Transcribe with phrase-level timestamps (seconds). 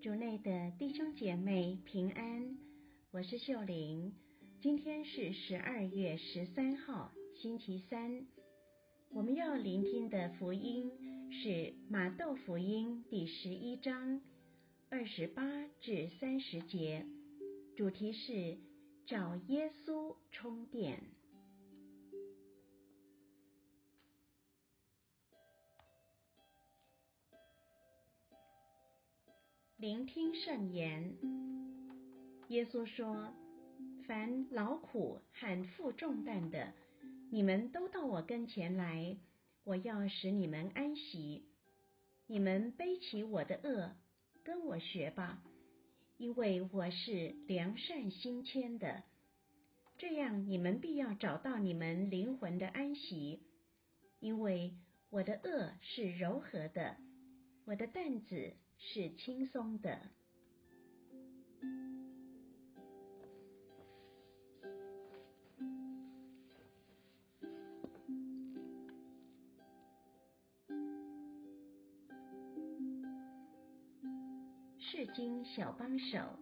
[0.00, 2.58] 主内的弟兄姐妹平安，
[3.10, 4.12] 我是秀玲。
[4.60, 8.26] 今天是十二月十三号，星期三。
[9.08, 10.90] 我们要聆听的福音
[11.30, 14.20] 是马窦福音第十一章
[14.90, 17.06] 二十八至三十节，
[17.74, 18.58] 主题是
[19.06, 21.02] 找耶稣充电。
[29.76, 31.16] 聆听圣言，
[32.46, 33.34] 耶稣说
[34.06, 36.72] ：“凡劳苦和负重担的，
[37.32, 39.16] 你们都到我跟前来，
[39.64, 41.48] 我要使你们安息。
[42.28, 43.90] 你们背起我的轭，
[44.44, 45.42] 跟我学吧，
[46.18, 49.02] 因为我是良善心谦的。
[49.98, 53.42] 这样你们必要找到你们灵魂的安息，
[54.20, 54.76] 因为
[55.10, 56.96] 我的轭是柔和的，
[57.64, 58.54] 我的担子。”
[58.86, 59.98] 是轻松的。
[74.78, 76.38] 是经小帮手，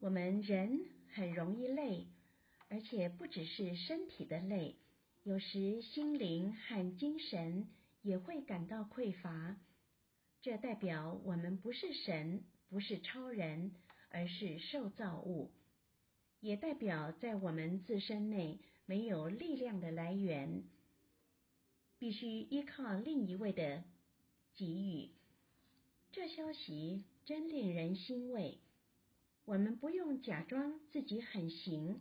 [0.00, 2.08] 我们人很容易累，
[2.68, 4.76] 而且不只是身体的累，
[5.22, 7.68] 有时心灵和精神
[8.02, 9.56] 也会感到匮乏。
[10.42, 13.76] 这代表我们不是神，不是超人，
[14.10, 15.52] 而是受造物，
[16.40, 20.64] 也代表在我们自身内没有力量的来源，
[21.96, 23.84] 必须依靠另一位的
[24.56, 25.10] 给予。
[26.10, 28.58] 这消息真令人欣慰。
[29.44, 32.00] 我们不用假装自己很行，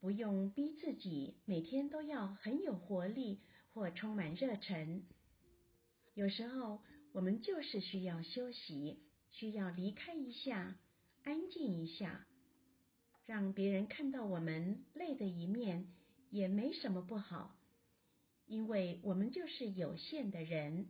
[0.00, 3.38] 不用逼自己每天都要很有活力
[3.72, 5.04] 或充满热忱。
[6.14, 6.82] 有时候，
[7.18, 9.00] 我们就是需要休息，
[9.32, 10.78] 需要离开一下，
[11.24, 12.24] 安静一下，
[13.26, 15.88] 让别人看到我们累的一面，
[16.30, 17.58] 也没什么不好，
[18.46, 20.86] 因为我们就是有限的人。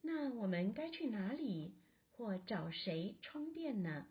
[0.00, 1.74] 那我们该去哪里
[2.12, 4.06] 或找谁充电呢？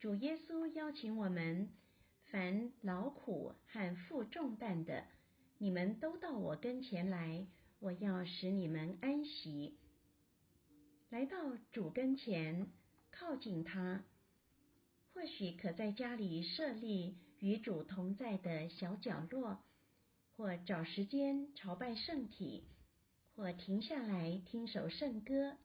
[0.00, 1.68] 主耶稣邀请我们：
[2.30, 5.04] 凡劳苦和负重担的，
[5.58, 7.46] 你们都到我跟前来。
[7.78, 9.76] 我要使你们安息，
[11.10, 12.68] 来到主跟前，
[13.10, 14.02] 靠近他。
[15.12, 19.62] 或许可在家里设立与主同在的小角落，
[20.36, 22.64] 或找时间朝拜圣体，
[23.34, 25.56] 或停下来听首圣歌，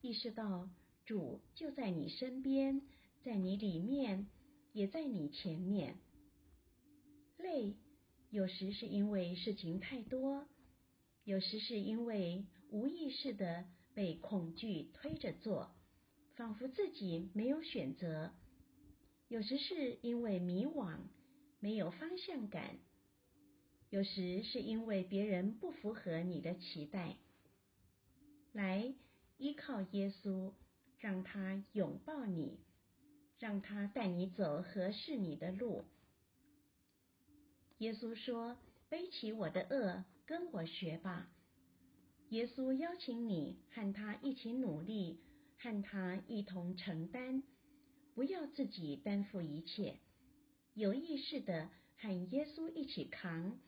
[0.00, 0.68] 意识到
[1.04, 2.82] 主就在你身边，
[3.22, 4.26] 在你里面，
[4.72, 5.96] 也在你前面。
[7.36, 7.74] 累，
[8.30, 10.48] 有时是因为事情太多。
[11.24, 15.72] 有时是因为无意识的被恐惧推着做，
[16.34, 18.32] 仿佛自己没有选择；
[19.28, 20.98] 有时是因为迷惘，
[21.60, 22.76] 没有方向感；
[23.90, 27.16] 有时是因为别人不符合你的期待。
[28.52, 28.92] 来
[29.38, 30.52] 依靠耶稣，
[30.98, 32.58] 让他拥抱你，
[33.38, 35.84] 让他带你走合适你的路。
[37.78, 38.58] 耶稣说
[38.90, 41.28] ：“背起我的轭。”跟我学吧。
[42.30, 45.20] 耶稣邀请你和他一起努力，
[45.58, 47.42] 和他一同承担，
[48.14, 49.98] 不要自己担负一切，
[50.74, 53.58] 有意识的和耶稣一起扛。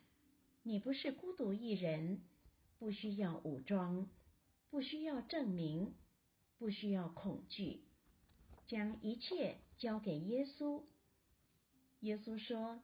[0.63, 2.21] 你不是孤独一人，
[2.79, 4.09] 不需要武装，
[4.71, 5.93] 不需要证明，
[6.57, 7.83] 不需要恐惧，
[8.65, 10.81] 将一切交给耶稣。
[11.99, 12.81] 耶稣说：“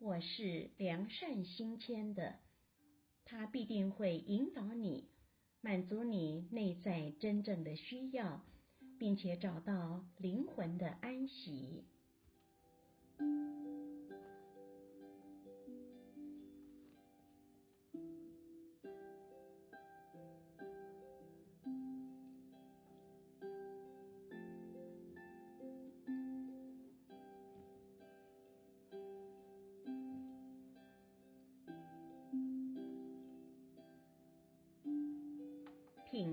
[0.00, 2.38] 我是良善心谦的。”
[3.24, 5.08] 他必定会引导你，
[5.60, 8.44] 满足你内在真正的需要，
[8.98, 11.84] 并且找到灵魂的安息。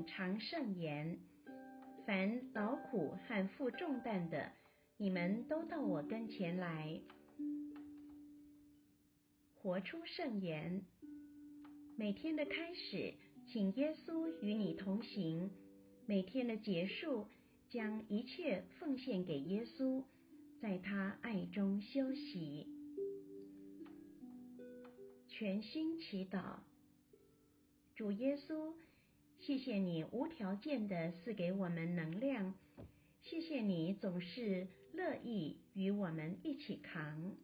[0.06, 1.20] 常圣言，
[2.06, 4.52] 凡劳苦和负重担的，
[4.98, 7.00] 你们都到我跟前来。
[9.62, 10.86] 活出圣言，
[11.98, 13.14] 每天的开始，
[13.48, 15.50] 请耶稣与你同行；
[16.06, 17.28] 每天的结束，
[17.70, 20.04] 将一切奉献给耶稣，
[20.62, 22.68] 在他爱中休息。
[25.28, 26.60] 全心祈祷。
[27.96, 28.74] 主耶稣，
[29.40, 32.54] 谢谢你无条件的赐给我们能量，
[33.22, 37.36] 谢谢你总是乐意与我们一起扛。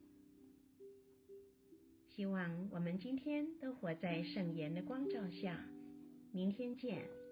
[2.06, 5.58] 希望我们今天都活在圣言的光照下。
[6.32, 7.25] 明天见。